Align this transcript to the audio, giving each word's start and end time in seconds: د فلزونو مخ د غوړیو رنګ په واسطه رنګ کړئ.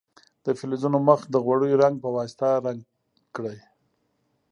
د 0.45 0.47
فلزونو 0.59 0.97
مخ 1.07 1.19
د 1.29 1.35
غوړیو 1.45 1.79
رنګ 1.83 1.95
په 2.03 2.09
واسطه 2.15 2.49
رنګ 2.65 2.79
کړئ. 3.35 3.57